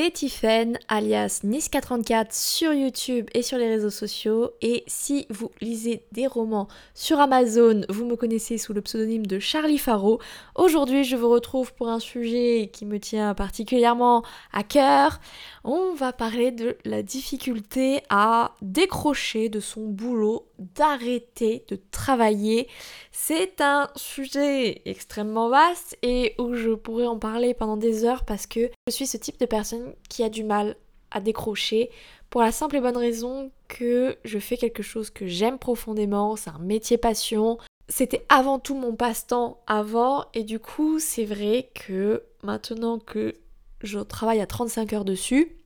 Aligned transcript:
c'est 0.00 0.12
Tiffen, 0.12 0.78
alias 0.86 1.40
Niska34 1.44 2.26
sur 2.30 2.72
YouTube 2.72 3.26
et 3.34 3.42
sur 3.42 3.58
les 3.58 3.66
réseaux 3.66 3.90
sociaux. 3.90 4.52
Et 4.62 4.84
si 4.86 5.26
vous 5.28 5.50
lisez 5.60 6.04
des 6.12 6.28
romans 6.28 6.68
sur 6.94 7.18
Amazon, 7.18 7.80
vous 7.88 8.04
me 8.04 8.14
connaissez 8.14 8.58
sous 8.58 8.72
le 8.72 8.80
pseudonyme 8.80 9.26
de 9.26 9.40
Charlie 9.40 9.76
Faro. 9.76 10.20
Aujourd'hui, 10.54 11.02
je 11.02 11.16
vous 11.16 11.28
retrouve 11.28 11.74
pour 11.74 11.88
un 11.88 11.98
sujet 11.98 12.70
qui 12.72 12.86
me 12.86 13.00
tient 13.00 13.34
particulièrement 13.34 14.22
à 14.52 14.62
cœur. 14.62 15.18
On 15.64 15.94
va 15.94 16.12
parler 16.12 16.52
de 16.52 16.76
la 16.84 17.02
difficulté 17.02 18.02
à 18.08 18.54
décrocher 18.62 19.48
de 19.48 19.58
son 19.58 19.88
boulot, 19.88 20.46
d'arrêter 20.58 21.64
de 21.68 21.78
travailler. 21.90 22.68
C'est 23.12 23.60
un 23.60 23.90
sujet 23.96 24.82
extrêmement 24.84 25.48
vaste 25.48 25.96
et 26.02 26.34
où 26.38 26.54
je 26.54 26.70
pourrais 26.70 27.06
en 27.06 27.18
parler 27.18 27.54
pendant 27.54 27.76
des 27.76 28.04
heures 28.04 28.24
parce 28.24 28.46
que 28.46 28.70
je 28.88 28.92
suis 28.92 29.06
ce 29.06 29.16
type 29.16 29.38
de 29.40 29.46
personne 29.46 29.94
qui 30.08 30.22
a 30.22 30.28
du 30.28 30.44
mal 30.44 30.76
à 31.10 31.20
décrocher 31.20 31.90
pour 32.30 32.42
la 32.42 32.52
simple 32.52 32.76
et 32.76 32.80
bonne 32.80 32.96
raison 32.96 33.50
que 33.68 34.16
je 34.24 34.38
fais 34.38 34.56
quelque 34.56 34.82
chose 34.82 35.10
que 35.10 35.26
j'aime 35.26 35.58
profondément, 35.58 36.36
c'est 36.36 36.50
un 36.50 36.58
métier 36.58 36.98
passion. 36.98 37.58
C'était 37.88 38.26
avant 38.28 38.58
tout 38.58 38.74
mon 38.74 38.94
passe-temps 38.94 39.62
avant 39.66 40.26
et 40.34 40.44
du 40.44 40.58
coup 40.58 40.98
c'est 40.98 41.24
vrai 41.24 41.70
que 41.74 42.22
maintenant 42.42 42.98
que 42.98 43.34
je 43.82 43.98
travaille 44.00 44.40
à 44.40 44.46
35 44.46 44.92
heures 44.92 45.04
dessus, 45.04 45.56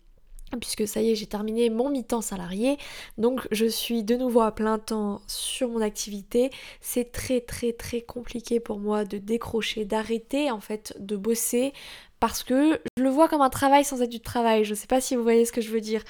puisque 0.60 0.86
ça 0.86 1.00
y 1.00 1.10
est, 1.10 1.14
j'ai 1.14 1.26
terminé 1.26 1.70
mon 1.70 1.90
mi-temps 1.90 2.20
salarié, 2.20 2.78
donc 3.18 3.46
je 3.50 3.66
suis 3.66 4.02
de 4.04 4.16
nouveau 4.16 4.40
à 4.40 4.52
plein 4.52 4.78
temps 4.78 5.20
sur 5.26 5.68
mon 5.68 5.80
activité. 5.80 6.50
C'est 6.80 7.12
très 7.12 7.40
très 7.40 7.72
très 7.72 8.00
compliqué 8.00 8.60
pour 8.60 8.78
moi 8.78 9.04
de 9.04 9.18
décrocher, 9.18 9.84
d'arrêter 9.84 10.50
en 10.50 10.60
fait 10.60 10.94
de 10.98 11.16
bosser 11.16 11.72
parce 12.20 12.44
que 12.44 12.80
je 12.96 13.02
le 13.02 13.10
vois 13.10 13.28
comme 13.28 13.42
un 13.42 13.50
travail 13.50 13.84
sans 13.84 14.00
être 14.00 14.10
du 14.10 14.20
travail. 14.20 14.64
Je 14.64 14.74
sais 14.74 14.86
pas 14.86 15.00
si 15.00 15.16
vous 15.16 15.22
voyez 15.22 15.44
ce 15.44 15.52
que 15.52 15.60
je 15.60 15.70
veux 15.70 15.80
dire. 15.80 16.04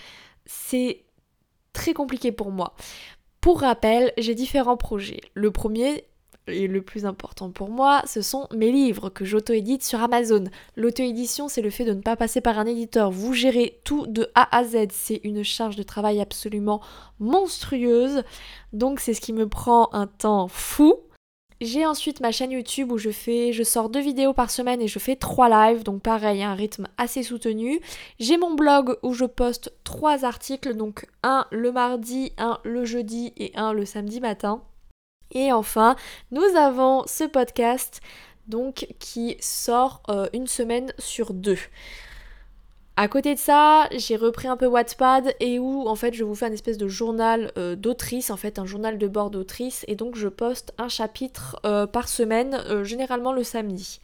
C'est 0.44 1.04
très 1.72 1.94
compliqué 1.94 2.32
pour 2.32 2.50
moi. 2.50 2.74
Pour 3.40 3.60
rappel, 3.60 4.12
j'ai 4.18 4.34
différents 4.34 4.76
projets. 4.76 5.20
Le 5.34 5.50
premier, 5.50 6.04
et 6.48 6.66
le 6.66 6.82
plus 6.82 7.06
important 7.06 7.50
pour 7.50 7.70
moi, 7.70 8.02
ce 8.06 8.20
sont 8.20 8.48
mes 8.54 8.72
livres 8.72 9.10
que 9.10 9.24
j'auto-édite 9.24 9.84
sur 9.84 10.02
Amazon. 10.02 10.44
L'auto-édition, 10.76 11.48
c'est 11.48 11.62
le 11.62 11.70
fait 11.70 11.84
de 11.84 11.94
ne 11.94 12.00
pas 12.00 12.16
passer 12.16 12.40
par 12.40 12.58
un 12.58 12.66
éditeur. 12.66 13.10
Vous 13.10 13.32
gérez 13.32 13.80
tout 13.84 14.06
de 14.06 14.28
A 14.34 14.56
à 14.56 14.64
Z. 14.64 14.88
C'est 14.90 15.20
une 15.24 15.44
charge 15.44 15.76
de 15.76 15.82
travail 15.82 16.20
absolument 16.20 16.80
monstrueuse. 17.20 18.22
Donc 18.72 19.00
c'est 19.00 19.14
ce 19.14 19.20
qui 19.20 19.32
me 19.32 19.48
prend 19.48 19.88
un 19.92 20.06
temps 20.06 20.48
fou. 20.48 20.94
J'ai 21.60 21.86
ensuite 21.86 22.20
ma 22.20 22.32
chaîne 22.32 22.50
YouTube 22.50 22.90
où 22.90 22.98
je 22.98 23.10
fais, 23.10 23.52
je 23.52 23.62
sors 23.62 23.88
deux 23.88 24.00
vidéos 24.00 24.32
par 24.32 24.50
semaine 24.50 24.82
et 24.82 24.88
je 24.88 24.98
fais 24.98 25.14
trois 25.14 25.48
lives, 25.48 25.84
donc 25.84 26.02
pareil, 26.02 26.42
un 26.42 26.54
rythme 26.54 26.88
assez 26.98 27.22
soutenu. 27.22 27.80
J'ai 28.18 28.36
mon 28.36 28.54
blog 28.54 28.96
où 29.04 29.12
je 29.14 29.26
poste 29.26 29.72
trois 29.84 30.24
articles, 30.24 30.74
donc 30.74 31.06
un 31.22 31.46
le 31.52 31.70
mardi, 31.70 32.32
un 32.36 32.58
le 32.64 32.84
jeudi 32.84 33.32
et 33.36 33.52
un 33.54 33.72
le 33.72 33.84
samedi 33.84 34.20
matin. 34.20 34.64
Et 35.32 35.52
enfin, 35.52 35.96
nous 36.30 36.44
avons 36.56 37.04
ce 37.06 37.24
podcast 37.24 38.00
donc 38.46 38.86
qui 38.98 39.36
sort 39.40 40.02
euh, 40.08 40.28
une 40.32 40.46
semaine 40.46 40.92
sur 40.98 41.32
deux. 41.32 41.58
À 42.96 43.08
côté 43.08 43.34
de 43.34 43.38
ça, 43.38 43.88
j'ai 43.96 44.16
repris 44.16 44.48
un 44.48 44.58
peu 44.58 44.66
Wattpad 44.66 45.34
et 45.40 45.58
où 45.58 45.88
en 45.88 45.94
fait 45.94 46.12
je 46.12 46.24
vous 46.24 46.34
fais 46.34 46.46
un 46.46 46.52
espèce 46.52 46.76
de 46.76 46.88
journal 46.88 47.50
euh, 47.56 47.74
d'autrice, 47.74 48.30
en 48.30 48.36
fait 48.36 48.58
un 48.58 48.66
journal 48.66 48.98
de 48.98 49.08
bord 49.08 49.30
d'autrice 49.30 49.84
et 49.88 49.96
donc 49.96 50.14
je 50.16 50.28
poste 50.28 50.74
un 50.76 50.88
chapitre 50.88 51.58
euh, 51.64 51.86
par 51.86 52.08
semaine, 52.08 52.60
généralement 52.84 53.32
le 53.32 53.44
samedi. 53.44 54.00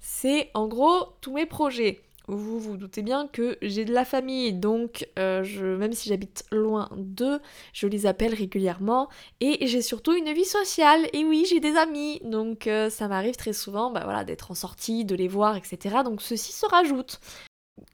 C'est 0.00 0.50
en 0.54 0.68
gros 0.68 1.08
tous 1.20 1.34
mes 1.34 1.46
projets 1.46 2.00
vous 2.28 2.60
vous 2.60 2.76
doutez 2.76 3.02
bien 3.02 3.26
que 3.26 3.58
j'ai 3.62 3.84
de 3.84 3.92
la 3.92 4.04
famille, 4.04 4.52
donc 4.52 5.08
euh, 5.18 5.78
même 5.78 5.92
si 5.92 6.08
j'habite 6.08 6.44
loin 6.52 6.88
d'eux, 6.96 7.40
je 7.72 7.86
les 7.86 8.06
appelle 8.06 8.34
régulièrement. 8.34 9.08
Et 9.40 9.66
j'ai 9.66 9.82
surtout 9.82 10.12
une 10.12 10.32
vie 10.32 10.44
sociale, 10.44 11.08
et 11.12 11.24
oui, 11.24 11.46
j'ai 11.48 11.60
des 11.60 11.76
amis, 11.76 12.20
donc 12.24 12.66
euh, 12.66 12.90
ça 12.90 13.08
m'arrive 13.08 13.36
très 13.36 13.52
souvent 13.52 13.90
bah, 13.90 14.02
voilà, 14.04 14.24
d'être 14.24 14.50
en 14.50 14.54
sortie, 14.54 15.04
de 15.04 15.14
les 15.14 15.28
voir, 15.28 15.56
etc. 15.56 15.96
Donc 16.04 16.22
ceci 16.22 16.52
se 16.52 16.66
rajoute. 16.66 17.20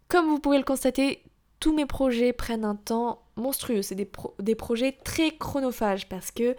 Comme 0.09 0.27
vous 0.27 0.41
pouvez 0.41 0.59
le 0.59 0.65
constater, 0.65 1.23
tous 1.61 1.75
mes 1.75 1.87
projets 1.87 2.33
prennent 2.33 2.65
un 2.65 2.77
temps 2.77 3.23
monstrueux. 3.37 3.83
C'est 3.83 3.95
des 3.95 4.55
projets 4.55 4.93
très 5.05 5.31
chronophages 5.31 6.09
parce 6.09 6.31
que 6.31 6.57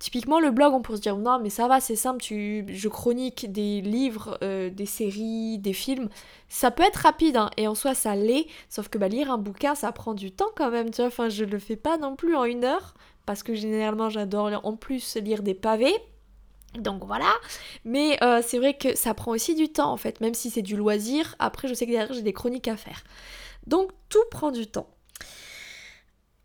Typiquement, 0.00 0.40
le 0.40 0.50
blog, 0.50 0.72
on 0.72 0.80
pourrait 0.80 0.96
se 0.96 1.02
dire 1.02 1.18
non, 1.18 1.38
mais 1.40 1.50
ça 1.50 1.68
va, 1.68 1.78
c'est 1.78 1.94
simple, 1.94 2.22
tu, 2.22 2.64
je 2.68 2.88
chronique 2.88 3.52
des 3.52 3.82
livres, 3.82 4.38
euh, 4.42 4.70
des 4.70 4.86
séries, 4.86 5.58
des 5.58 5.74
films. 5.74 6.08
Ça 6.48 6.70
peut 6.70 6.82
être 6.82 6.96
rapide, 6.96 7.36
hein, 7.36 7.50
et 7.58 7.68
en 7.68 7.74
soi, 7.74 7.94
ça 7.94 8.16
l'est. 8.16 8.46
Sauf 8.70 8.88
que 8.88 8.96
bah, 8.96 9.08
lire 9.08 9.30
un 9.30 9.36
bouquin, 9.36 9.74
ça 9.74 9.92
prend 9.92 10.14
du 10.14 10.32
temps 10.32 10.48
quand 10.56 10.70
même, 10.70 10.90
tu 10.90 11.02
vois. 11.02 11.08
Enfin, 11.08 11.28
je 11.28 11.44
le 11.44 11.58
fais 11.58 11.76
pas 11.76 11.98
non 11.98 12.16
plus 12.16 12.34
en 12.34 12.44
une 12.44 12.64
heure, 12.64 12.94
parce 13.26 13.42
que 13.42 13.54
généralement, 13.54 14.08
j'adore 14.08 14.50
en 14.64 14.74
plus 14.74 15.16
lire 15.16 15.42
des 15.42 15.54
pavés. 15.54 15.94
Donc 16.78 17.04
voilà, 17.04 17.32
mais 17.84 18.16
euh, 18.22 18.40
c'est 18.46 18.58
vrai 18.58 18.74
que 18.74 18.96
ça 18.96 19.12
prend 19.12 19.32
aussi 19.32 19.56
du 19.56 19.68
temps 19.68 19.92
en 19.92 19.96
fait, 19.96 20.20
même 20.20 20.34
si 20.34 20.50
c'est 20.50 20.62
du 20.62 20.76
loisir. 20.76 21.34
Après, 21.40 21.66
je 21.66 21.74
sais 21.74 21.84
que 21.84 21.90
derrière 21.90 22.12
j'ai 22.12 22.22
des 22.22 22.32
chroniques 22.32 22.68
à 22.68 22.76
faire. 22.76 23.02
Donc 23.66 23.90
tout 24.08 24.22
prend 24.30 24.52
du 24.52 24.68
temps. 24.68 24.86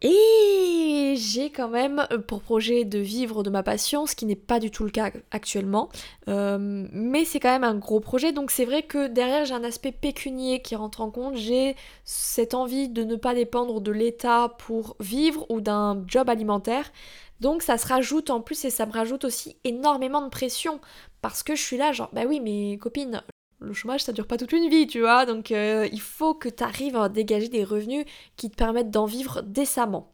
Et 0.02 1.16
j'ai 1.18 1.50
quand 1.50 1.70
même 1.70 2.06
euh, 2.12 2.18
pour 2.20 2.42
projet 2.42 2.84
de 2.84 3.00
vivre 3.00 3.44
de 3.44 3.50
ma 3.50 3.64
passion, 3.64 4.06
ce 4.06 4.16
qui 4.16 4.26
n'est 4.26 4.36
pas 4.36 4.60
du 4.60 4.70
tout 4.70 4.84
le 4.84 4.90
cas 4.90 5.12
actuellement. 5.32 5.90
Euh, 6.28 6.88
mais 6.92 7.26
c'est 7.26 7.40
quand 7.40 7.52
même 7.52 7.64
un 7.64 7.76
gros 7.76 8.00
projet, 8.00 8.32
donc 8.34 8.52
c'est 8.52 8.66
vrai 8.66 8.84
que 8.84 9.08
derrière 9.08 9.46
j'ai 9.46 9.54
un 9.54 9.64
aspect 9.64 9.92
pécunier 9.92 10.62
qui 10.62 10.76
rentre 10.76 11.02
en 11.02 11.12
compte. 11.12 11.36
J'ai 11.38 11.76
cette 12.04 12.54
envie 12.54 12.90
de 12.90 13.04
ne 13.04 13.16
pas 13.16 13.34
dépendre 13.34 13.82
de 13.82 13.92
l'État 13.92 14.50
pour 14.60 14.96
vivre 15.00 15.46
ou 15.50 15.62
d'un 15.62 16.04
job 16.08 16.30
alimentaire. 16.30 16.92
Donc 17.40 17.64
ça 17.64 17.78
se 17.78 17.88
rajoute 17.88 18.30
en 18.30 18.42
plus 18.42 18.64
et 18.66 18.70
ça 18.70 18.86
me 18.86 18.92
rajoute 18.92 19.26
aussi 19.26 19.58
énormément 19.64 20.22
de 20.22 20.30
pression 20.30 20.80
parce 21.22 21.44
que 21.44 21.56
je 21.56 21.62
suis 21.62 21.78
là 21.78 21.92
genre 21.92 22.10
bah 22.14 22.22
oui 22.28 22.40
mais 22.40 22.78
copine 22.78 23.24
le 23.66 23.74
chômage, 23.74 24.04
ça 24.04 24.14
dure 24.14 24.28
pas 24.28 24.38
toute 24.38 24.52
une 24.52 24.70
vie, 24.70 24.88
tu 24.88 25.02
vois. 25.02 25.26
Donc 25.26 25.52
euh, 25.52 25.88
il 25.92 26.02
faut 26.02 26.34
que 26.34 26.50
tu 26.50 26.64
arrives 26.64 26.96
à 26.96 27.10
dégager 27.10 27.50
des 27.50 27.64
revenus 27.64 28.06
qui 28.38 28.50
te 28.50 28.56
permettent 28.56 28.92
d'en 28.92 29.06
vivre 29.06 29.42
décemment. 29.42 30.14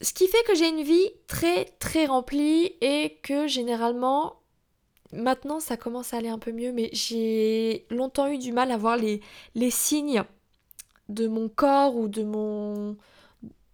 Ce 0.00 0.12
qui 0.12 0.28
fait 0.28 0.42
que 0.46 0.54
j'ai 0.54 0.68
une 0.68 0.82
vie 0.82 1.10
très 1.26 1.64
très 1.78 2.06
remplie 2.06 2.72
et 2.80 3.18
que 3.22 3.46
généralement, 3.46 4.40
maintenant 5.12 5.60
ça 5.60 5.76
commence 5.76 6.12
à 6.14 6.18
aller 6.18 6.28
un 6.28 6.38
peu 6.38 6.52
mieux, 6.52 6.72
mais 6.72 6.90
j'ai 6.92 7.86
longtemps 7.90 8.28
eu 8.28 8.38
du 8.38 8.52
mal 8.52 8.70
à 8.70 8.76
voir 8.76 8.96
les, 8.96 9.20
les 9.54 9.70
signes 9.70 10.22
de 11.08 11.28
mon 11.28 11.48
corps 11.48 11.96
ou 11.96 12.08
de 12.08 12.22
mon 12.22 12.96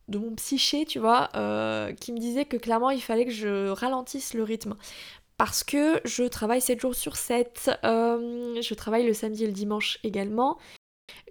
de 0.08 0.18
mon 0.18 0.34
psyché, 0.34 0.84
tu 0.86 0.98
vois, 0.98 1.28
euh, 1.36 1.92
qui 1.92 2.12
me 2.12 2.18
disaient 2.18 2.44
que 2.44 2.56
clairement 2.56 2.90
il 2.90 3.00
fallait 3.00 3.24
que 3.26 3.30
je 3.30 3.68
ralentisse 3.68 4.34
le 4.34 4.42
rythme 4.42 4.76
parce 5.40 5.64
que 5.64 6.02
je 6.04 6.24
travaille 6.24 6.60
7 6.60 6.78
jours 6.80 6.94
sur 6.94 7.16
7, 7.16 7.70
euh, 7.82 8.60
je 8.60 8.74
travaille 8.74 9.06
le 9.06 9.14
samedi 9.14 9.44
et 9.44 9.46
le 9.46 9.54
dimanche 9.54 9.98
également. 10.04 10.58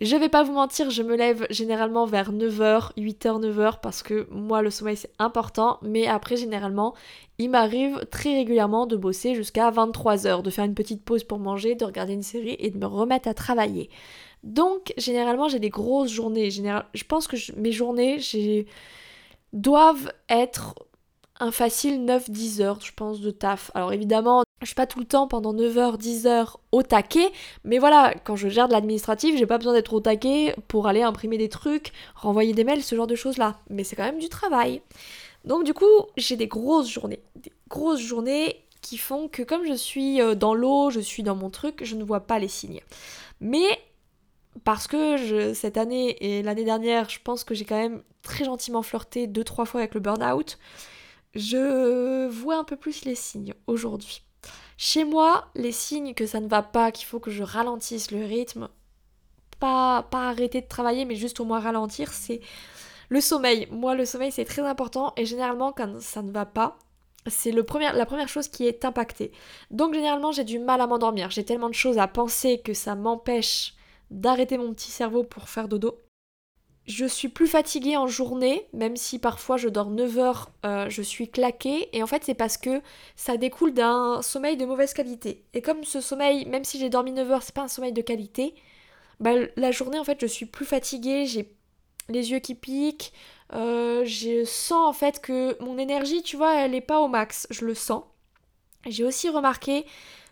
Je 0.01 0.15
vais 0.15 0.29
pas 0.29 0.41
vous 0.41 0.51
mentir, 0.51 0.89
je 0.89 1.03
me 1.03 1.15
lève 1.15 1.45
généralement 1.51 2.07
vers 2.07 2.33
9h, 2.33 2.93
8h, 2.97 3.39
9h 3.39 3.81
parce 3.83 4.01
que 4.01 4.27
moi 4.31 4.63
le 4.63 4.71
sommeil 4.71 4.97
c'est 4.97 5.11
important, 5.19 5.77
mais 5.83 6.07
après 6.07 6.37
généralement 6.37 6.95
il 7.37 7.51
m'arrive 7.51 8.03
très 8.09 8.33
régulièrement 8.33 8.87
de 8.87 8.95
bosser 8.95 9.35
jusqu'à 9.35 9.69
23h, 9.69 10.41
de 10.41 10.49
faire 10.49 10.65
une 10.65 10.73
petite 10.73 11.05
pause 11.05 11.23
pour 11.23 11.37
manger, 11.37 11.75
de 11.75 11.85
regarder 11.85 12.13
une 12.13 12.23
série 12.23 12.55
et 12.57 12.71
de 12.71 12.79
me 12.79 12.87
remettre 12.87 13.29
à 13.29 13.35
travailler. 13.35 13.91
Donc 14.41 14.91
généralement 14.97 15.49
j'ai 15.49 15.59
des 15.59 15.69
grosses 15.69 16.11
journées, 16.11 16.49
je 16.49 17.03
pense 17.03 17.27
que 17.27 17.37
mes 17.57 17.71
journées 17.71 18.17
doivent 19.53 20.11
être 20.29 20.73
un 21.39 21.51
facile 21.51 22.05
9-10 22.05 22.61
heures, 22.61 22.79
je 22.81 22.91
pense, 22.93 23.21
de 23.21 23.31
taf. 23.31 23.71
Alors 23.73 23.93
évidemment, 23.93 24.43
je 24.61 24.67
suis 24.67 24.75
pas 24.75 24.87
tout 24.87 24.99
le 24.99 25.05
temps 25.05 25.27
pendant 25.27 25.53
9 25.53 25.77
heures, 25.77 25.97
10 25.97 26.27
heures 26.27 26.59
au 26.71 26.83
taquet, 26.83 27.31
mais 27.63 27.79
voilà, 27.79 28.13
quand 28.25 28.35
je 28.35 28.49
gère 28.49 28.67
de 28.67 28.73
l'administratif, 28.73 29.37
j'ai 29.37 29.45
pas 29.45 29.57
besoin 29.57 29.73
d'être 29.73 29.93
au 29.93 30.01
taquet 30.01 30.55
pour 30.67 30.87
aller 30.87 31.01
imprimer 31.01 31.37
des 31.37 31.49
trucs, 31.49 31.93
renvoyer 32.15 32.53
des 32.53 32.63
mails, 32.63 32.83
ce 32.83 32.95
genre 32.95 33.07
de 33.07 33.15
choses-là. 33.15 33.59
Mais 33.69 33.83
c'est 33.83 33.95
quand 33.95 34.03
même 34.03 34.19
du 34.19 34.29
travail. 34.29 34.81
Donc 35.45 35.63
du 35.63 35.73
coup, 35.73 35.85
j'ai 36.17 36.35
des 36.35 36.47
grosses 36.47 36.89
journées. 36.89 37.21
Des 37.35 37.51
grosses 37.69 38.01
journées 38.01 38.65
qui 38.81 38.97
font 38.97 39.27
que 39.27 39.43
comme 39.43 39.65
je 39.65 39.73
suis 39.73 40.21
euh, 40.21 40.35
dans 40.35 40.53
l'eau, 40.53 40.89
je 40.89 40.99
suis 40.99 41.23
dans 41.23 41.35
mon 41.35 41.49
truc, 41.49 41.83
je 41.83 41.95
ne 41.95 42.03
vois 42.03 42.21
pas 42.21 42.39
les 42.39 42.47
signes. 42.47 42.81
Mais 43.39 43.67
parce 44.65 44.87
que 44.87 45.53
cette 45.53 45.77
année 45.77 46.17
et 46.19 46.43
l'année 46.43 46.65
dernière, 46.65 47.09
je 47.09 47.19
pense 47.23 47.43
que 47.45 47.53
j'ai 47.55 47.65
quand 47.65 47.77
même 47.77 48.03
très 48.23 48.43
gentiment 48.43 48.81
flirté 48.81 49.27
deux 49.27 49.43
trois 49.43 49.65
fois 49.65 49.81
avec 49.81 49.93
le 49.93 50.01
burn-out 50.01 50.57
je 51.35 52.27
vois 52.27 52.57
un 52.57 52.63
peu 52.63 52.75
plus 52.75 53.05
les 53.05 53.15
signes 53.15 53.53
aujourd'hui. 53.67 54.23
Chez 54.77 55.03
moi, 55.03 55.49
les 55.55 55.71
signes 55.71 56.13
que 56.13 56.25
ça 56.25 56.39
ne 56.39 56.47
va 56.47 56.63
pas, 56.63 56.91
qu'il 56.91 57.05
faut 57.05 57.19
que 57.19 57.31
je 57.31 57.43
ralentisse 57.43 58.11
le 58.11 58.23
rythme, 58.23 58.69
pas, 59.59 60.03
pas 60.03 60.29
arrêter 60.29 60.61
de 60.61 60.67
travailler, 60.67 61.05
mais 61.05 61.15
juste 61.15 61.39
au 61.39 61.45
moins 61.45 61.59
ralentir, 61.59 62.13
c'est 62.13 62.39
le 63.09 63.21
sommeil. 63.21 63.67
Moi, 63.71 63.95
le 63.95 64.05
sommeil, 64.05 64.31
c'est 64.31 64.45
très 64.45 64.61
important 64.61 65.13
et 65.17 65.25
généralement, 65.25 65.73
quand 65.73 66.01
ça 66.01 66.21
ne 66.21 66.31
va 66.31 66.45
pas, 66.45 66.79
c'est 67.27 67.51
la 67.51 68.05
première 68.05 68.29
chose 68.29 68.47
qui 68.47 68.65
est 68.65 68.85
impactée. 68.85 69.31
Donc, 69.69 69.93
généralement, 69.93 70.31
j'ai 70.31 70.45
du 70.45 70.59
mal 70.59 70.79
à 70.79 70.87
m'endormir. 70.87 71.29
J'ai 71.29 71.43
tellement 71.43 71.69
de 71.69 71.73
choses 71.73 71.97
à 71.97 72.07
penser 72.07 72.61
que 72.61 72.73
ça 72.73 72.95
m'empêche 72.95 73.75
d'arrêter 74.09 74.57
mon 74.57 74.73
petit 74.73 74.91
cerveau 74.91 75.23
pour 75.23 75.49
faire 75.49 75.67
dodo. 75.67 75.99
Je 76.89 77.05
suis 77.05 77.29
plus 77.29 77.45
fatiguée 77.45 77.97
en 77.97 78.07
journée, 78.07 78.65
même 78.73 78.97
si 78.97 79.19
parfois 79.19 79.57
je 79.57 79.69
dors 79.69 79.91
9 79.91 80.17
heures, 80.17 80.49
euh, 80.65 80.89
je 80.89 81.03
suis 81.03 81.29
claquée. 81.29 81.87
Et 81.93 82.01
en 82.01 82.07
fait, 82.07 82.23
c'est 82.25 82.33
parce 82.33 82.57
que 82.57 82.81
ça 83.15 83.37
découle 83.37 83.75
d'un 83.75 84.23
sommeil 84.23 84.57
de 84.57 84.65
mauvaise 84.65 84.95
qualité. 84.95 85.43
Et 85.53 85.61
comme 85.61 85.83
ce 85.83 86.01
sommeil, 86.01 86.47
même 86.47 86.63
si 86.63 86.79
j'ai 86.79 86.89
dormi 86.89 87.11
9 87.11 87.31
heures, 87.31 87.43
c'est 87.43 87.53
pas 87.53 87.61
un 87.61 87.67
sommeil 87.67 87.93
de 87.93 88.01
qualité, 88.01 88.55
bah, 89.19 89.33
la 89.55 89.69
journée, 89.69 89.99
en 89.99 90.03
fait, 90.03 90.17
je 90.19 90.25
suis 90.25 90.47
plus 90.47 90.65
fatiguée, 90.65 91.27
j'ai 91.27 91.55
les 92.09 92.31
yeux 92.31 92.39
qui 92.39 92.55
piquent, 92.55 93.13
euh, 93.53 94.03
je 94.05 94.43
sens 94.43 94.89
en 94.89 94.93
fait 94.93 95.21
que 95.21 95.61
mon 95.63 95.77
énergie, 95.77 96.23
tu 96.23 96.37
vois, 96.37 96.55
elle 96.55 96.73
est 96.73 96.81
pas 96.81 97.01
au 97.01 97.07
max, 97.07 97.45
je 97.51 97.65
le 97.65 97.75
sens. 97.75 98.03
J'ai 98.87 99.03
aussi 99.03 99.29
remarqué 99.29 99.85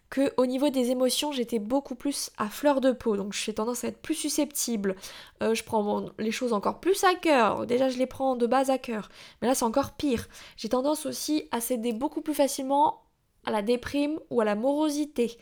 que 0.09 0.33
au 0.38 0.45
niveau 0.45 0.69
des 0.69 0.92
émotions, 0.92 1.31
j'étais 1.31 1.59
beaucoup 1.59 1.95
plus 1.95 2.31
à 2.38 2.50
fleur 2.50 2.80
de 2.80 2.92
peau, 2.92 3.18
donc 3.18 3.33
j'ai 3.33 3.54
tendance 3.54 3.83
à 3.83 3.89
être 3.89 4.01
plus 4.01 4.15
susceptible. 4.15 4.95
Euh, 5.44 5.54
je 5.54 5.63
prends 5.63 6.06
les 6.18 6.31
choses 6.31 6.54
encore 6.54 6.80
plus 6.80 7.04
à 7.04 7.13
cœur. 7.15 7.65
Déjà, 7.65 7.89
je 7.89 7.98
les 7.98 8.06
prends 8.06 8.36
de 8.36 8.48
base 8.48 8.69
à 8.69 8.77
cœur, 8.77 9.09
mais 9.42 9.48
là, 9.48 9.56
c'est 9.56 9.65
encore 9.65 9.94
pire. 9.94 10.27
J'ai 10.56 10.69
tendance 10.69 11.06
aussi 11.06 11.48
à 11.51 11.59
céder 11.59 11.92
beaucoup 11.92 12.21
plus 12.21 12.33
facilement 12.33 13.04
à 13.45 13.51
la 13.51 13.62
déprime 13.62 14.19
ou 14.30 14.39
à 14.39 14.45
la 14.45 14.56
morosité. 14.56 15.38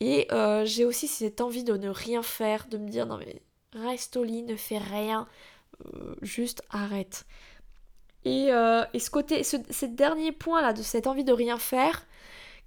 Et 0.00 0.26
euh, 0.32 0.64
j'ai 0.64 0.84
aussi 0.84 1.06
cette 1.06 1.40
envie 1.40 1.64
de 1.64 1.76
ne 1.76 1.88
rien 1.88 2.22
faire, 2.22 2.66
de 2.68 2.78
me 2.78 2.88
dire 2.88 3.06
non 3.06 3.18
mais 3.18 3.42
reste 3.74 4.16
au 4.16 4.24
lit, 4.24 4.42
ne 4.42 4.56
fais 4.56 4.78
rien, 4.78 5.28
euh, 5.84 6.14
juste 6.22 6.62
arrête. 6.70 7.26
Et, 8.24 8.48
ce 8.48 9.10
côté, 9.10 9.44
ce, 9.44 9.56
ce 9.70 9.86
dernier 9.86 10.32
point 10.32 10.60
là 10.60 10.74
de 10.74 10.82
cette 10.82 11.06
envie 11.06 11.24
de 11.24 11.32
rien 11.32 11.58
faire, 11.58 12.06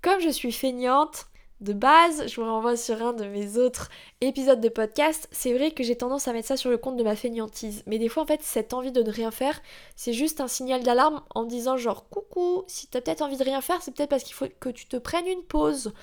comme 0.02 0.20
je 0.20 0.30
suis 0.30 0.52
feignante, 0.52 1.28
de 1.64 1.74
base, 1.74 2.28
je 2.28 2.40
vous 2.40 2.46
renvoie 2.46 2.76
sur 2.76 3.02
un 3.02 3.14
de 3.14 3.26
mes 3.26 3.58
autres 3.58 3.90
épisodes 4.20 4.60
de 4.60 4.68
podcast, 4.68 5.30
c'est 5.32 5.54
vrai 5.54 5.72
que 5.72 5.82
j'ai 5.82 5.96
tendance 5.96 6.28
à 6.28 6.34
mettre 6.34 6.50
ça 6.50 6.58
sur 6.58 6.70
le 6.70 6.78
compte 6.78 6.98
de 6.98 7.04
ma 7.04 7.16
feignantise. 7.16 7.84
Mais 7.88 8.00
des 8.00 8.10
fois, 8.10 8.24
en 8.24 8.26
fait, 8.26 8.42
cette 8.44 8.74
envie 8.74 8.92
de 8.92 9.02
ne 9.02 9.10
rien 9.10 9.32
faire, 9.32 9.62
c'est 9.96 10.12
juste 10.12 10.42
un 10.42 10.50
signal 10.50 10.84
d'alarme 10.84 11.22
en 11.34 11.46
disant 11.46 11.78
genre 11.78 12.10
coucou, 12.10 12.64
si 12.68 12.88
t'as 12.88 13.00
peut-être 13.00 13.22
envie 13.22 13.38
de 13.38 13.44
rien 13.44 13.62
faire, 13.62 13.82
c'est 13.82 13.96
peut-être 13.96 14.10
parce 14.10 14.24
qu'il 14.24 14.36
faut 14.36 14.48
que 14.60 14.70
tu 14.70 14.88
te 14.88 14.98
prennes 14.98 15.28
une 15.28 15.44
pause. 15.44 15.94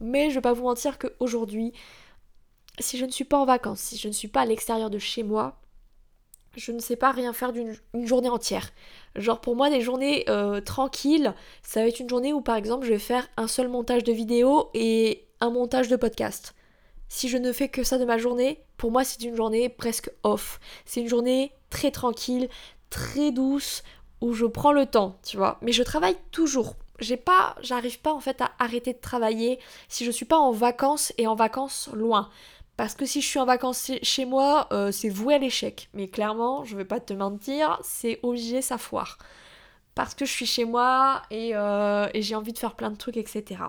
Mais 0.00 0.30
je 0.30 0.36
vais 0.36 0.40
pas 0.40 0.54
vous 0.54 0.64
mentir 0.64 0.98
qu'aujourd'hui, 0.98 1.74
si 2.78 2.96
je 2.96 3.04
ne 3.04 3.10
suis 3.10 3.24
pas 3.24 3.38
en 3.38 3.44
vacances, 3.44 3.80
si 3.80 3.98
je 3.98 4.08
ne 4.08 4.14
suis 4.14 4.28
pas 4.28 4.40
à 4.40 4.46
l'extérieur 4.46 4.88
de 4.88 4.98
chez 4.98 5.22
moi, 5.22 5.59
je 6.60 6.72
ne 6.72 6.78
sais 6.78 6.96
pas 6.96 7.10
rien 7.10 7.32
faire 7.32 7.52
d'une 7.52 7.74
journée 8.06 8.28
entière. 8.28 8.70
Genre 9.16 9.40
pour 9.40 9.56
moi 9.56 9.70
des 9.70 9.80
journées 9.80 10.24
euh, 10.28 10.60
tranquilles, 10.60 11.34
ça 11.62 11.80
va 11.80 11.88
être 11.88 12.00
une 12.00 12.08
journée 12.08 12.32
où 12.32 12.42
par 12.42 12.56
exemple 12.56 12.86
je 12.86 12.92
vais 12.92 12.98
faire 12.98 13.28
un 13.36 13.48
seul 13.48 13.68
montage 13.68 14.04
de 14.04 14.12
vidéo 14.12 14.70
et 14.74 15.24
un 15.40 15.50
montage 15.50 15.88
de 15.88 15.96
podcast. 15.96 16.54
Si 17.08 17.28
je 17.28 17.38
ne 17.38 17.52
fais 17.52 17.68
que 17.68 17.82
ça 17.82 17.98
de 17.98 18.04
ma 18.04 18.18
journée, 18.18 18.60
pour 18.76 18.92
moi 18.92 19.04
c'est 19.04 19.22
une 19.22 19.34
journée 19.34 19.68
presque 19.68 20.10
off. 20.22 20.60
C'est 20.84 21.00
une 21.00 21.08
journée 21.08 21.52
très 21.70 21.90
tranquille, 21.90 22.48
très 22.90 23.32
douce, 23.32 23.82
où 24.20 24.34
je 24.34 24.44
prends 24.44 24.72
le 24.72 24.84
temps, 24.84 25.18
tu 25.24 25.38
vois. 25.38 25.58
Mais 25.62 25.72
je 25.72 25.82
travaille 25.82 26.16
toujours. 26.30 26.76
J'ai 26.98 27.16
pas, 27.16 27.56
j'arrive 27.62 28.00
pas 28.00 28.12
en 28.12 28.20
fait 28.20 28.42
à 28.42 28.50
arrêter 28.58 28.92
de 28.92 28.98
travailler 28.98 29.58
si 29.88 30.04
je 30.04 30.10
suis 30.10 30.26
pas 30.26 30.38
en 30.38 30.52
vacances 30.52 31.14
et 31.16 31.26
en 31.26 31.34
vacances 31.34 31.88
loin. 31.94 32.28
Parce 32.80 32.94
que 32.94 33.04
si 33.04 33.20
je 33.20 33.26
suis 33.26 33.38
en 33.38 33.44
vacances 33.44 33.92
chez 34.02 34.24
moi, 34.24 34.66
euh, 34.72 34.90
c'est 34.90 35.10
voué 35.10 35.34
à 35.34 35.38
l'échec. 35.38 35.90
Mais 35.92 36.08
clairement, 36.08 36.64
je 36.64 36.74
vais 36.78 36.86
pas 36.86 36.98
te 36.98 37.12
mentir, 37.12 37.78
c'est 37.82 38.18
obligé, 38.22 38.62
ça 38.62 38.78
foire. 38.78 39.18
Parce 39.94 40.14
que 40.14 40.24
je 40.24 40.32
suis 40.32 40.46
chez 40.46 40.64
moi 40.64 41.20
euh, 41.30 42.08
et, 42.14 42.22
j'ai 42.22 42.34
envie 42.34 42.54
de 42.54 42.58
faire 42.58 42.76
plein 42.76 42.90
de 42.90 42.96
trucs, 42.96 43.18
etc. 43.18 43.64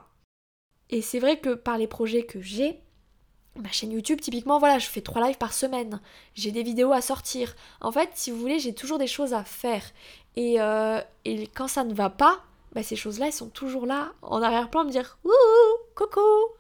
Et 0.92 1.02
c'est 1.02 1.20
vrai 1.20 1.42
que 1.42 1.56
par 1.56 1.78
les 1.78 1.88
projets 1.88 2.24
que 2.24 2.40
j'ai, 2.40 2.80
ma 3.58 3.70
chaîne 3.70 3.92
YouTube, 3.92 4.22
typiquement, 4.22 4.60
voilà, 4.60 4.80
je 4.80 4.88
fais 4.88 5.02
trois 5.02 5.28
lives 5.28 5.38
par 5.38 5.52
semaine. 5.52 6.00
J'ai 6.34 6.54
des 6.54 6.64
vidéos 6.64 6.94
à 6.94 7.02
sortir. 7.02 7.54
En 7.82 7.92
fait, 7.92 8.12
si 8.14 8.32
vous 8.32 8.40
voulez, 8.40 8.60
j'ai 8.60 8.74
toujours 8.74 8.98
des 8.98 9.08
choses 9.08 9.34
à 9.34 9.44
faire. 9.44 9.84
Et, 10.38 10.62
euh, 10.62 11.02
quand 11.54 11.68
ça 11.68 11.84
ne 11.84 11.94
va 11.94 12.10
pas, 12.10 12.46
bah, 12.72 12.82
ces 12.82 12.96
choses-là, 12.96 13.26
elles 13.26 13.34
sont 13.34 13.50
toujours 13.50 13.86
là, 13.86 14.14
en 14.22 14.42
arrière-plan, 14.42 14.86
me 14.86 14.90
dire 14.90 15.18
Ouh, 15.26 15.32
coucou, 15.96 16.20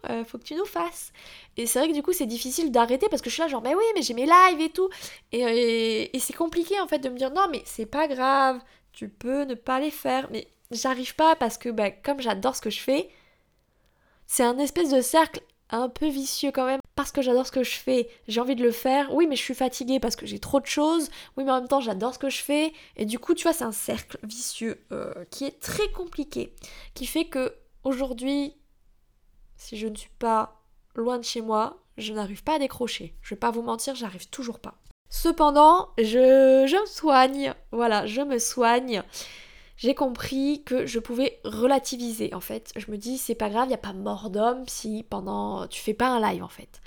euh, 0.09 0.23
faut 0.25 0.37
que 0.37 0.43
tu 0.43 0.55
nous 0.55 0.65
fasses. 0.65 1.11
Et 1.57 1.65
c'est 1.65 1.79
vrai 1.79 1.87
que 1.89 1.93
du 1.93 2.03
coup, 2.03 2.13
c'est 2.13 2.25
difficile 2.25 2.71
d'arrêter 2.71 3.07
parce 3.09 3.21
que 3.21 3.29
je 3.29 3.35
suis 3.35 3.43
là, 3.43 3.47
genre, 3.47 3.61
mais 3.61 3.75
oui, 3.75 3.83
mais 3.95 4.01
j'ai 4.01 4.13
mes 4.13 4.25
lives 4.25 4.61
et 4.61 4.69
tout. 4.69 4.89
Et, 5.31 6.15
et, 6.15 6.19
c'est 6.19 6.33
compliqué 6.33 6.79
en 6.79 6.87
fait 6.87 6.99
de 6.99 7.09
me 7.09 7.17
dire 7.17 7.31
Non, 7.31 7.47
mais 7.51 7.61
c'est 7.65 7.85
pas 7.85 8.07
grave, 8.07 8.59
tu 8.93 9.09
peux 9.09 9.43
ne 9.43 9.55
pas 9.55 9.79
les 9.79 9.91
faire. 9.91 10.27
Mais 10.31 10.47
j'arrive 10.71 11.15
pas 11.15 11.35
parce 11.35 11.57
que, 11.57 11.69
bah, 11.69 11.91
comme 11.91 12.21
j'adore 12.21 12.55
ce 12.55 12.61
que 12.61 12.69
je 12.69 12.79
fais, 12.79 13.09
c'est 14.27 14.43
un 14.43 14.57
espèce 14.59 14.91
de 14.91 15.01
cercle 15.01 15.41
un 15.71 15.89
peu 15.89 16.07
vicieux 16.07 16.51
quand 16.51 16.65
même. 16.65 16.79
Parce 16.95 17.11
que 17.11 17.21
j'adore 17.21 17.47
ce 17.47 17.51
que 17.51 17.63
je 17.63 17.75
fais, 17.75 18.09
j'ai 18.27 18.39
envie 18.41 18.55
de 18.55 18.63
le 18.63 18.71
faire. 18.71 19.13
Oui, 19.13 19.25
mais 19.27 19.35
je 19.35 19.41
suis 19.41 19.55
fatiguée 19.55 19.99
parce 19.99 20.15
que 20.15 20.25
j'ai 20.25 20.39
trop 20.39 20.59
de 20.59 20.65
choses. 20.65 21.09
Oui, 21.35 21.43
mais 21.43 21.51
en 21.51 21.59
même 21.59 21.67
temps, 21.67 21.81
j'adore 21.81 22.13
ce 22.13 22.19
que 22.19 22.29
je 22.29 22.41
fais. 22.41 22.73
Et 22.97 23.05
du 23.05 23.17
coup, 23.17 23.33
tu 23.33 23.43
vois, 23.43 23.53
c'est 23.53 23.63
un 23.63 23.71
cercle 23.71 24.19
vicieux 24.23 24.83
euh, 24.91 25.13
qui 25.31 25.45
est 25.45 25.59
très 25.59 25.89
compliqué. 25.91 26.53
Qui 26.93 27.05
fait 27.05 27.25
que 27.25 27.55
aujourd'hui, 27.83 28.53
si 29.61 29.77
je 29.77 29.87
ne 29.87 29.95
suis 29.95 30.09
pas 30.17 30.59
loin 30.95 31.19
de 31.19 31.23
chez 31.23 31.41
moi, 31.41 31.77
je 31.97 32.13
n'arrive 32.13 32.43
pas 32.43 32.55
à 32.55 32.59
décrocher. 32.59 33.13
Je 33.21 33.35
vais 33.35 33.39
pas 33.39 33.51
vous 33.51 33.61
mentir, 33.61 33.93
j'arrive 33.93 34.27
toujours 34.29 34.59
pas. 34.59 34.73
Cependant, 35.09 35.89
je, 35.99 36.63
me 36.63 36.85
soigne. 36.87 37.53
Voilà, 37.71 38.07
je 38.07 38.21
me 38.21 38.39
soigne 38.39 39.03
j'ai 39.77 39.95
compris 39.95 40.61
que 40.63 40.85
je 40.85 40.99
pouvais 40.99 41.39
relativiser 41.43 42.35
en 42.35 42.39
fait. 42.39 42.71
Je 42.75 42.91
me 42.91 42.97
dis 42.97 43.17
c'est 43.17 43.33
pas 43.33 43.49
grave, 43.49 43.65
il 43.65 43.69
n'y 43.69 43.73
a 43.73 43.79
pas 43.79 43.93
mort 43.93 44.29
d'homme 44.29 44.63
si 44.67 45.03
pendant 45.09 45.65
tu 45.65 45.81
fais 45.81 45.95
pas 45.95 46.07
un 46.07 46.19
live 46.19 46.43
en 46.43 46.49
fait. 46.49 46.81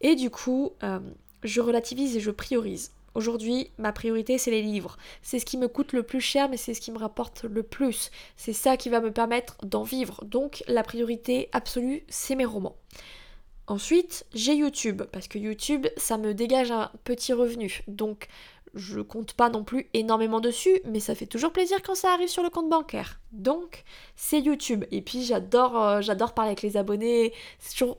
Et 0.00 0.14
du 0.14 0.30
coup, 0.30 0.72
euh, 0.82 0.98
je 1.42 1.60
relativise 1.60 2.16
et 2.16 2.20
je 2.20 2.30
priorise. 2.30 2.92
Aujourd'hui, 3.14 3.70
ma 3.78 3.92
priorité, 3.92 4.38
c'est 4.38 4.50
les 4.50 4.62
livres. 4.62 4.96
C'est 5.22 5.38
ce 5.38 5.44
qui 5.46 5.58
me 5.58 5.68
coûte 5.68 5.92
le 5.92 6.02
plus 6.02 6.20
cher, 6.20 6.48
mais 6.48 6.56
c'est 6.56 6.74
ce 6.74 6.80
qui 6.80 6.92
me 6.92 6.98
rapporte 6.98 7.44
le 7.44 7.62
plus. 7.62 8.10
C'est 8.36 8.52
ça 8.52 8.76
qui 8.76 8.88
va 8.88 9.00
me 9.00 9.12
permettre 9.12 9.56
d'en 9.64 9.82
vivre. 9.82 10.24
Donc, 10.24 10.62
la 10.68 10.82
priorité 10.82 11.48
absolue, 11.52 12.04
c'est 12.08 12.34
mes 12.34 12.44
romans. 12.44 12.76
Ensuite, 13.66 14.24
j'ai 14.32 14.54
YouTube, 14.54 15.02
parce 15.12 15.28
que 15.28 15.38
YouTube, 15.38 15.86
ça 15.96 16.16
me 16.16 16.32
dégage 16.32 16.70
un 16.70 16.90
petit 17.04 17.34
revenu. 17.34 17.82
Donc, 17.86 18.28
je 18.74 19.00
compte 19.00 19.34
pas 19.34 19.50
non 19.50 19.64
plus 19.64 19.88
énormément 19.94 20.40
dessus, 20.40 20.80
mais 20.84 21.00
ça 21.00 21.14
fait 21.14 21.26
toujours 21.26 21.52
plaisir 21.52 21.82
quand 21.82 21.94
ça 21.94 22.12
arrive 22.12 22.28
sur 22.28 22.42
le 22.42 22.50
compte 22.50 22.70
bancaire. 22.70 23.20
Donc, 23.32 23.84
c'est 24.16 24.40
YouTube. 24.40 24.84
Et 24.90 25.02
puis, 25.02 25.22
j'adore, 25.22 25.82
euh, 25.82 26.00
parler 26.34 26.50
avec 26.50 26.62
les 26.62 26.76
abonnés. 26.76 27.32
C'est 27.58 27.76
toujours 27.76 27.98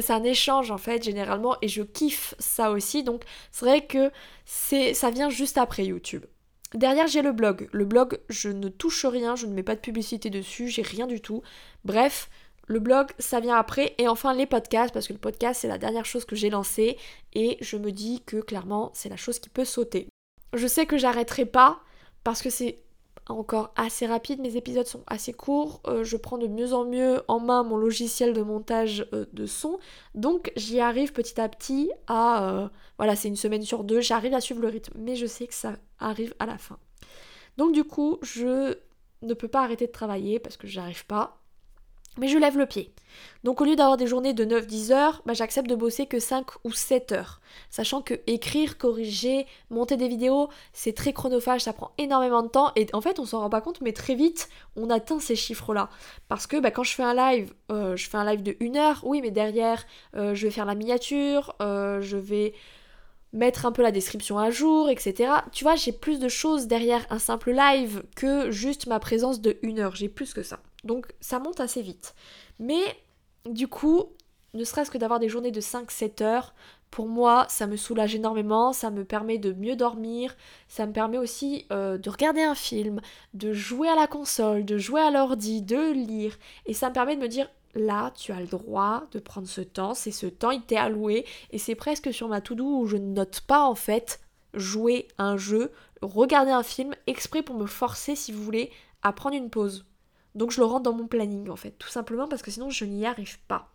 c'est 0.00 0.12
un 0.12 0.24
échange 0.24 0.70
en 0.70 0.78
fait 0.78 1.02
généralement 1.02 1.56
et 1.62 1.68
je 1.68 1.82
kiffe 1.82 2.34
ça 2.38 2.70
aussi 2.70 3.02
donc 3.02 3.22
c'est 3.50 3.64
vrai 3.64 3.86
que 3.86 4.10
ça 4.44 5.10
vient 5.10 5.30
juste 5.30 5.58
après 5.58 5.84
YouTube. 5.84 6.24
Derrière 6.74 7.06
j'ai 7.06 7.22
le 7.22 7.32
blog. 7.32 7.68
Le 7.72 7.84
blog 7.84 8.20
je 8.28 8.48
ne 8.48 8.68
touche 8.68 9.04
rien, 9.04 9.36
je 9.36 9.46
ne 9.46 9.54
mets 9.54 9.62
pas 9.62 9.76
de 9.76 9.80
publicité 9.80 10.30
dessus, 10.30 10.68
j'ai 10.68 10.82
rien 10.82 11.06
du 11.06 11.20
tout. 11.20 11.42
Bref, 11.84 12.28
le 12.66 12.80
blog, 12.80 13.08
ça 13.18 13.40
vient 13.40 13.56
après. 13.56 13.94
Et 13.98 14.08
enfin, 14.08 14.34
les 14.34 14.46
podcasts, 14.46 14.92
parce 14.92 15.06
que 15.06 15.12
le 15.12 15.18
podcast, 15.18 15.60
c'est 15.60 15.68
la 15.68 15.78
dernière 15.78 16.04
chose 16.04 16.24
que 16.24 16.36
j'ai 16.36 16.50
lancée. 16.50 16.98
Et 17.32 17.56
je 17.60 17.76
me 17.76 17.92
dis 17.92 18.22
que 18.26 18.38
clairement, 18.38 18.90
c'est 18.94 19.08
la 19.08 19.16
chose 19.16 19.38
qui 19.38 19.48
peut 19.48 19.64
sauter. 19.64 20.08
Je 20.52 20.66
sais 20.66 20.86
que 20.86 20.98
j'arrêterai 20.98 21.46
pas, 21.46 21.80
parce 22.24 22.42
que 22.42 22.50
c'est 22.50 22.80
encore 23.28 23.72
assez 23.76 24.06
rapide, 24.06 24.40
mes 24.40 24.56
épisodes 24.56 24.86
sont 24.86 25.02
assez 25.06 25.32
courts, 25.32 25.80
euh, 25.86 26.04
je 26.04 26.16
prends 26.16 26.38
de 26.38 26.46
mieux 26.46 26.72
en 26.72 26.84
mieux 26.84 27.22
en 27.28 27.40
main 27.40 27.62
mon 27.64 27.76
logiciel 27.76 28.32
de 28.32 28.42
montage 28.42 29.06
euh, 29.12 29.26
de 29.32 29.46
son, 29.46 29.78
donc 30.14 30.52
j'y 30.56 30.80
arrive 30.80 31.12
petit 31.12 31.40
à 31.40 31.48
petit 31.48 31.90
à... 32.06 32.48
Euh, 32.48 32.68
voilà, 32.98 33.16
c'est 33.16 33.28
une 33.28 33.36
semaine 33.36 33.62
sur 33.62 33.84
deux, 33.84 34.00
j'arrive 34.00 34.34
à 34.34 34.40
suivre 34.40 34.60
le 34.60 34.68
rythme, 34.68 34.94
mais 34.98 35.16
je 35.16 35.26
sais 35.26 35.46
que 35.46 35.54
ça 35.54 35.74
arrive 35.98 36.34
à 36.38 36.46
la 36.46 36.58
fin. 36.58 36.78
Donc 37.56 37.72
du 37.72 37.84
coup, 37.84 38.18
je 38.22 38.76
ne 39.22 39.34
peux 39.34 39.48
pas 39.48 39.62
arrêter 39.62 39.86
de 39.86 39.92
travailler 39.92 40.38
parce 40.38 40.56
que 40.56 40.66
j'arrive 40.66 41.06
pas, 41.06 41.40
mais 42.18 42.28
je 42.28 42.38
lève 42.38 42.56
le 42.56 42.66
pied. 42.66 42.92
Donc 43.44 43.60
au 43.60 43.64
lieu 43.64 43.76
d'avoir 43.76 43.96
des 43.96 44.06
journées 44.06 44.32
de 44.32 44.44
9-10 44.44 44.92
heures, 44.92 45.22
bah, 45.26 45.32
j'accepte 45.32 45.68
de 45.68 45.74
bosser 45.74 46.06
que 46.06 46.18
5 46.18 46.46
ou 46.64 46.72
7 46.72 47.12
heures. 47.12 47.40
Sachant 47.70 48.02
que 48.02 48.14
écrire, 48.26 48.78
corriger, 48.78 49.46
monter 49.70 49.96
des 49.96 50.08
vidéos, 50.08 50.48
c'est 50.72 50.94
très 50.94 51.12
chronophage, 51.12 51.62
ça 51.62 51.72
prend 51.72 51.92
énormément 51.98 52.42
de 52.42 52.48
temps. 52.48 52.72
Et 52.76 52.86
en 52.92 53.00
fait, 53.00 53.18
on 53.18 53.24
s'en 53.24 53.40
rend 53.40 53.50
pas 53.50 53.60
compte, 53.60 53.80
mais 53.80 53.92
très 53.92 54.14
vite, 54.14 54.48
on 54.76 54.90
atteint 54.90 55.20
ces 55.20 55.36
chiffres-là. 55.36 55.88
Parce 56.28 56.46
que 56.46 56.58
bah, 56.58 56.70
quand 56.70 56.82
je 56.82 56.92
fais 56.92 57.04
un 57.04 57.14
live, 57.14 57.52
euh, 57.70 57.96
je 57.96 58.08
fais 58.08 58.16
un 58.16 58.24
live 58.24 58.42
de 58.42 58.56
1 58.60 58.76
heure, 58.76 59.00
oui, 59.04 59.20
mais 59.22 59.30
derrière, 59.30 59.84
euh, 60.16 60.34
je 60.34 60.46
vais 60.46 60.50
faire 60.50 60.66
la 60.66 60.74
miniature, 60.74 61.54
euh, 61.62 62.00
je 62.00 62.16
vais 62.16 62.52
mettre 63.32 63.66
un 63.66 63.72
peu 63.72 63.82
la 63.82 63.92
description 63.92 64.38
à 64.38 64.50
jour, 64.50 64.88
etc. 64.88 65.30
Tu 65.52 65.64
vois, 65.64 65.74
j'ai 65.74 65.92
plus 65.92 66.18
de 66.18 66.28
choses 66.28 66.66
derrière 66.66 67.06
un 67.10 67.18
simple 67.18 67.52
live 67.52 68.02
que 68.16 68.50
juste 68.50 68.86
ma 68.86 68.98
présence 68.98 69.40
de 69.40 69.58
1 69.62 69.78
heure. 69.78 69.94
J'ai 69.94 70.08
plus 70.08 70.32
que 70.32 70.42
ça. 70.42 70.58
Donc 70.86 71.06
ça 71.20 71.38
monte 71.38 71.60
assez 71.60 71.82
vite. 71.82 72.14
Mais 72.58 72.82
du 73.44 73.68
coup, 73.68 74.06
ne 74.54 74.64
serait-ce 74.64 74.90
que 74.90 74.98
d'avoir 74.98 75.20
des 75.20 75.28
journées 75.28 75.50
de 75.50 75.60
5-7 75.60 76.22
heures, 76.22 76.54
pour 76.90 77.08
moi, 77.08 77.46
ça 77.48 77.66
me 77.66 77.76
soulage 77.76 78.14
énormément, 78.14 78.72
ça 78.72 78.90
me 78.90 79.04
permet 79.04 79.38
de 79.38 79.52
mieux 79.52 79.76
dormir, 79.76 80.34
ça 80.68 80.86
me 80.86 80.92
permet 80.92 81.18
aussi 81.18 81.66
euh, 81.72 81.98
de 81.98 82.08
regarder 82.08 82.42
un 82.42 82.54
film, 82.54 83.00
de 83.34 83.52
jouer 83.52 83.88
à 83.88 83.96
la 83.96 84.06
console, 84.06 84.64
de 84.64 84.78
jouer 84.78 85.00
à 85.00 85.10
l'ordi, 85.10 85.62
de 85.62 85.92
lire, 85.92 86.38
et 86.64 86.74
ça 86.74 86.88
me 86.88 86.94
permet 86.94 87.16
de 87.16 87.20
me 87.20 87.28
dire 87.28 87.50
là, 87.74 88.12
tu 88.16 88.32
as 88.32 88.40
le 88.40 88.46
droit 88.46 89.04
de 89.12 89.18
prendre 89.18 89.48
ce 89.48 89.60
temps, 89.60 89.94
c'est 89.94 90.10
ce 90.10 90.26
temps, 90.26 90.50
il 90.50 90.62
t'est 90.62 90.76
alloué, 90.76 91.26
et 91.50 91.58
c'est 91.58 91.74
presque 91.74 92.14
sur 92.14 92.28
ma 92.28 92.40
to-do 92.40 92.64
où 92.64 92.86
je 92.86 92.96
ne 92.96 93.12
note 93.12 93.40
pas 93.40 93.62
en 93.62 93.74
fait 93.74 94.20
jouer 94.54 95.08
un 95.18 95.36
jeu, 95.36 95.72
regarder 96.00 96.52
un 96.52 96.62
film, 96.62 96.94
exprès 97.06 97.42
pour 97.42 97.56
me 97.56 97.66
forcer, 97.66 98.16
si 98.16 98.32
vous 98.32 98.42
voulez, 98.42 98.70
à 99.02 99.12
prendre 99.12 99.36
une 99.36 99.50
pause. 99.50 99.84
Donc 100.36 100.52
je 100.52 100.60
le 100.60 100.66
rentre 100.66 100.84
dans 100.84 100.92
mon 100.92 101.06
planning 101.06 101.48
en 101.50 101.56
fait, 101.56 101.72
tout 101.72 101.88
simplement 101.88 102.28
parce 102.28 102.42
que 102.42 102.50
sinon 102.50 102.70
je 102.70 102.84
n'y 102.84 103.06
arrive 103.06 103.38
pas. 103.48 103.70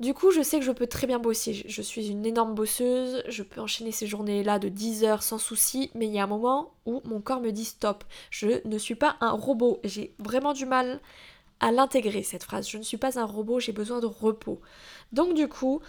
Du 0.00 0.12
coup, 0.12 0.32
je 0.32 0.42
sais 0.42 0.58
que 0.58 0.64
je 0.64 0.72
peux 0.72 0.88
très 0.88 1.06
bien 1.06 1.20
bosser. 1.20 1.64
Je 1.68 1.82
suis 1.82 2.08
une 2.08 2.26
énorme 2.26 2.54
bosseuse, 2.54 3.22
je 3.28 3.44
peux 3.44 3.60
enchaîner 3.60 3.92
ces 3.92 4.08
journées-là 4.08 4.58
de 4.58 4.68
10 4.68 5.04
heures 5.04 5.22
sans 5.22 5.38
souci, 5.38 5.90
mais 5.94 6.06
il 6.06 6.12
y 6.12 6.18
a 6.18 6.24
un 6.24 6.28
moment 6.28 6.74
où 6.84 7.00
mon 7.04 7.20
corps 7.20 7.40
me 7.40 7.52
dit 7.52 7.64
stop. 7.64 8.02
Je 8.30 8.66
ne 8.66 8.76
suis 8.76 8.96
pas 8.96 9.16
un 9.20 9.30
robot. 9.30 9.78
J'ai 9.84 10.12
vraiment 10.18 10.52
du 10.52 10.66
mal 10.66 11.00
à 11.60 11.70
l'intégrer, 11.70 12.24
cette 12.24 12.42
phrase. 12.42 12.68
Je 12.68 12.76
ne 12.76 12.82
suis 12.82 12.96
pas 12.96 13.20
un 13.20 13.24
robot, 13.24 13.60
j'ai 13.60 13.72
besoin 13.72 14.00
de 14.00 14.06
repos. 14.06 14.60
Donc, 15.12 15.34
du 15.34 15.46
coup, 15.46 15.80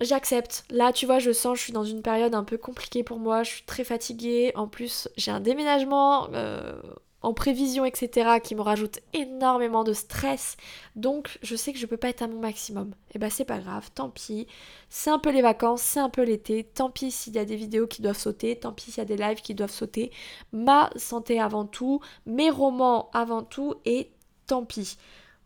j'accepte. 0.00 0.64
Là, 0.70 0.92
tu 0.92 1.06
vois, 1.06 1.20
je 1.20 1.32
sens, 1.32 1.58
je 1.58 1.62
suis 1.62 1.72
dans 1.72 1.84
une 1.84 2.02
période 2.02 2.34
un 2.34 2.44
peu 2.44 2.58
compliquée 2.58 3.04
pour 3.04 3.20
moi. 3.20 3.44
Je 3.44 3.50
suis 3.50 3.64
très 3.64 3.84
fatiguée. 3.84 4.50
En 4.56 4.66
plus, 4.66 5.08
j'ai 5.16 5.30
un 5.30 5.40
déménagement. 5.40 6.28
Euh, 6.34 6.74
en 7.22 7.34
prévision, 7.34 7.84
etc., 7.84 8.38
qui 8.42 8.54
me 8.54 8.60
rajoute 8.60 9.00
énormément 9.12 9.84
de 9.84 9.92
stress. 9.92 10.56
Donc, 10.96 11.38
je 11.42 11.56
sais 11.56 11.72
que 11.72 11.78
je 11.78 11.86
peux 11.86 11.96
pas 11.96 12.08
être 12.08 12.22
à 12.22 12.28
mon 12.28 12.40
maximum. 12.40 12.90
Et 12.90 13.12
eh 13.14 13.18
bah, 13.18 13.26
ben, 13.26 13.30
c'est 13.30 13.44
pas 13.44 13.58
grave, 13.58 13.90
tant 13.94 14.10
pis. 14.10 14.46
C'est 14.88 15.10
un 15.10 15.18
peu 15.18 15.30
les 15.30 15.42
vacances, 15.42 15.82
c'est 15.82 16.00
un 16.00 16.10
peu 16.10 16.22
l'été. 16.22 16.64
Tant 16.64 16.90
pis 16.90 17.10
s'il 17.10 17.34
y 17.34 17.38
a 17.38 17.44
des 17.44 17.56
vidéos 17.56 17.86
qui 17.86 18.02
doivent 18.02 18.18
sauter, 18.18 18.56
tant 18.56 18.72
pis 18.72 18.90
s'il 18.90 18.98
y 18.98 19.00
a 19.00 19.04
des 19.04 19.16
lives 19.16 19.40
qui 19.40 19.54
doivent 19.54 19.70
sauter. 19.70 20.10
Ma 20.52 20.90
santé 20.96 21.40
avant 21.40 21.64
tout, 21.64 22.00
mes 22.26 22.50
romans 22.50 23.10
avant 23.12 23.42
tout, 23.42 23.74
et 23.84 24.10
tant 24.46 24.64
pis. 24.64 24.96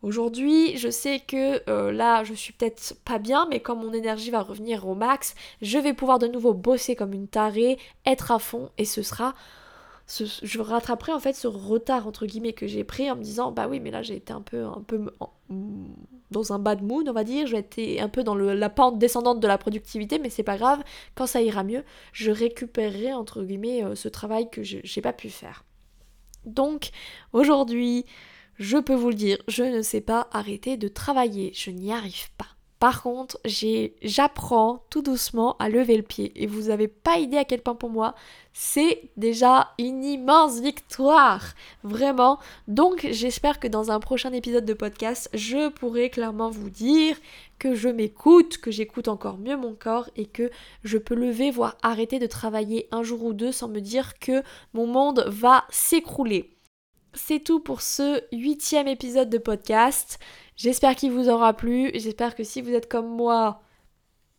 Aujourd'hui, 0.02 0.76
je 0.76 0.88
sais 0.90 1.20
que 1.20 1.68
euh, 1.68 1.90
là, 1.90 2.22
je 2.22 2.34
suis 2.34 2.52
peut-être 2.52 2.94
pas 3.04 3.18
bien, 3.18 3.46
mais 3.50 3.60
quand 3.60 3.74
mon 3.74 3.92
énergie 3.92 4.30
va 4.30 4.42
revenir 4.42 4.86
au 4.86 4.94
max, 4.94 5.34
je 5.62 5.78
vais 5.78 5.94
pouvoir 5.94 6.18
de 6.18 6.26
nouveau 6.26 6.54
bosser 6.54 6.94
comme 6.94 7.12
une 7.12 7.28
tarée, 7.28 7.78
être 8.04 8.30
à 8.30 8.38
fond, 8.38 8.70
et 8.78 8.84
ce 8.84 9.02
sera 9.02 9.34
je 10.08 10.60
rattraperai 10.60 11.12
en 11.12 11.18
fait 11.18 11.34
ce 11.34 11.48
retard 11.48 12.06
entre 12.06 12.26
guillemets 12.26 12.52
que 12.52 12.68
j'ai 12.68 12.84
pris 12.84 13.10
en 13.10 13.16
me 13.16 13.22
disant 13.22 13.50
bah 13.50 13.66
oui 13.68 13.80
mais 13.80 13.90
là 13.90 14.02
j'ai 14.02 14.14
été 14.14 14.32
un 14.32 14.40
peu 14.40 14.64
un 14.64 14.82
peu 14.86 15.10
dans 16.30 16.52
un 16.52 16.58
bad 16.60 16.82
mood 16.82 17.08
on 17.08 17.12
va 17.12 17.24
dire. 17.24 17.46
J'ai 17.48 17.58
été 17.58 18.00
un 18.00 18.08
peu 18.08 18.22
dans 18.22 18.36
la 18.36 18.70
pente 18.70 18.98
descendante 18.98 19.40
de 19.40 19.48
la 19.48 19.58
productivité 19.58 20.18
mais 20.20 20.30
c'est 20.30 20.44
pas 20.44 20.56
grave. 20.56 20.82
Quand 21.16 21.26
ça 21.26 21.42
ira 21.42 21.64
mieux 21.64 21.84
je 22.12 22.30
récupérerai 22.30 23.14
entre 23.14 23.42
guillemets 23.42 23.82
euh, 23.84 23.94
ce 23.96 24.08
travail 24.08 24.48
que 24.50 24.62
j'ai 24.62 25.02
pas 25.02 25.12
pu 25.12 25.28
faire. 25.28 25.64
Donc 26.44 26.90
aujourd'hui 27.32 28.04
je 28.58 28.78
peux 28.78 28.94
vous 28.94 29.08
le 29.08 29.16
dire 29.16 29.38
je 29.48 29.64
ne 29.64 29.82
sais 29.82 30.00
pas 30.00 30.28
arrêter 30.30 30.76
de 30.76 30.86
travailler. 30.86 31.52
Je 31.52 31.70
n'y 31.70 31.92
arrive 31.92 32.30
pas 32.38 32.55
par 32.78 33.02
contre, 33.02 33.38
j'apprends 34.02 34.84
tout 34.90 35.00
doucement 35.00 35.56
à 35.58 35.70
lever 35.70 35.96
le 35.96 36.02
pied. 36.02 36.32
Et 36.34 36.46
vous 36.46 36.64
n'avez 36.64 36.88
pas 36.88 37.18
idée 37.18 37.38
à 37.38 37.44
quel 37.44 37.62
point 37.62 37.74
pour 37.74 37.88
moi, 37.88 38.14
c'est 38.52 39.10
déjà 39.16 39.72
une 39.78 40.04
immense 40.04 40.60
victoire. 40.60 41.54
Vraiment. 41.84 42.38
Donc, 42.68 43.06
j'espère 43.10 43.60
que 43.60 43.68
dans 43.68 43.90
un 43.90 43.98
prochain 43.98 44.32
épisode 44.32 44.66
de 44.66 44.74
podcast, 44.74 45.30
je 45.32 45.70
pourrai 45.70 46.10
clairement 46.10 46.50
vous 46.50 46.68
dire 46.68 47.16
que 47.58 47.74
je 47.74 47.88
m'écoute, 47.88 48.58
que 48.58 48.70
j'écoute 48.70 49.08
encore 49.08 49.38
mieux 49.38 49.56
mon 49.56 49.74
corps 49.74 50.10
et 50.14 50.26
que 50.26 50.50
je 50.84 50.98
peux 50.98 51.14
lever, 51.14 51.50
voire 51.50 51.78
arrêter 51.82 52.18
de 52.18 52.26
travailler 52.26 52.88
un 52.92 53.02
jour 53.02 53.24
ou 53.24 53.32
deux 53.32 53.52
sans 53.52 53.68
me 53.68 53.80
dire 53.80 54.18
que 54.18 54.42
mon 54.74 54.86
monde 54.86 55.24
va 55.28 55.64
s'écrouler. 55.70 56.56
C'est 57.14 57.40
tout 57.40 57.60
pour 57.60 57.80
ce 57.80 58.20
huitième 58.30 58.88
épisode 58.88 59.30
de 59.30 59.38
podcast. 59.38 60.18
J'espère 60.56 60.96
qu'il 60.96 61.12
vous 61.12 61.28
aura 61.28 61.52
plu. 61.52 61.90
J'espère 61.94 62.34
que 62.34 62.42
si 62.42 62.62
vous 62.62 62.72
êtes 62.72 62.88
comme 62.88 63.08
moi, 63.08 63.62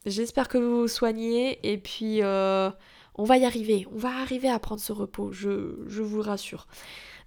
j'espère 0.05 0.47
que 0.49 0.57
vous 0.57 0.81
vous 0.81 0.87
soignez. 0.87 1.59
Et 1.63 1.77
puis, 1.77 2.23
euh, 2.23 2.69
on 3.15 3.23
va 3.23 3.37
y 3.37 3.45
arriver. 3.45 3.87
On 3.93 3.97
va 3.97 4.09
arriver 4.09 4.49
à 4.49 4.59
prendre 4.59 4.81
ce 4.81 4.93
repos, 4.93 5.31
je, 5.31 5.49
vous 5.49 6.21
rassure. 6.21 6.67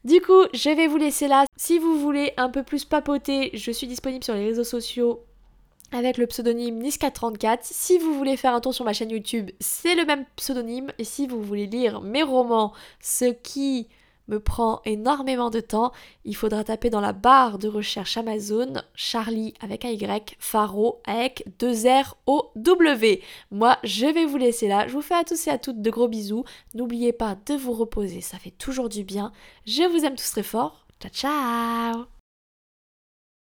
Du 0.05 0.21
coup, 0.21 0.45
je 0.55 0.71
vais 0.71 0.87
vous 0.87 0.97
laisser 0.97 1.29
là. 1.29 1.45
Si 1.57 1.79
vous 1.79 2.01
voulez 2.01 2.33
un 2.37 2.49
peu 2.49 2.63
plus 2.63 2.85
papoter, 2.85 3.51
je 3.55 3.71
suis 3.71 3.87
disponible 3.87 4.25
sur 4.25 4.35
les 4.35 4.47
réseaux 4.47 4.65
sociaux 4.65 5.25
avec 5.93 6.17
le 6.17 6.27
pseudonyme 6.27 6.81
Niska34. 6.81 7.59
Si 7.63 7.99
vous 7.99 8.15
voulez 8.15 8.37
faire 8.37 8.55
un 8.55 8.61
tour 8.61 8.73
sur 8.73 8.85
ma 8.85 8.93
chaîne 8.93 9.11
YouTube, 9.11 9.51
c'est 9.61 9.95
le 9.95 10.05
même 10.05 10.25
pseudonyme. 10.37 10.93
Et 10.99 11.05
si 11.05 11.27
vous 11.27 11.43
voulez 11.43 11.67
lire 11.67 12.01
mes 12.01 12.23
romans, 12.23 12.73
ce 13.01 13.27
qui 13.27 13.89
me 14.31 14.41
prend 14.41 14.81
énormément 14.87 15.51
de 15.51 15.61
temps. 15.61 15.93
Il 16.25 16.35
faudra 16.35 16.65
taper 16.65 16.89
dans 16.89 17.03
la 17.03 17.13
barre 17.13 17.59
de 17.59 17.69
recherche 17.69 18.17
Amazon 18.17 18.73
Charlie 18.95 19.53
avec 19.61 19.85
un 19.85 19.91
Y, 19.91 20.37
Faro 20.39 21.01
avec 21.05 21.45
deux 21.59 21.87
R 21.87 22.17
O 22.27 22.51
W. 22.57 23.21
Moi, 23.51 23.77
je 23.85 24.07
vais 24.07 24.25
vous 24.25 24.39
laisser 24.39 24.69
là. 24.69 24.89
Je 24.89 24.93
vous 24.93 25.03
fais 25.03 25.15
à 25.15 25.25
tous 25.25 25.47
et 25.47 25.51
à 25.51 25.59
toutes 25.59 25.83
de 25.83 25.91
gros 25.91 26.09
bisous. 26.09 26.45
N'oubliez 26.75 27.13
pas 27.13 27.37
de 27.47 27.55
vous 27.55 27.73
reposer, 27.73 28.23
ça 28.23 28.39
fait 28.39 28.51
toujours 28.51 28.89
du 28.89 29.05
bien. 29.05 29.33
Je 29.67 29.83
vous 29.83 30.05
aime 30.05 30.17
tous 30.17 30.31
très 30.31 30.43
fort. 30.43 30.87
Ciao 31.01 31.11
ciao 31.11 32.20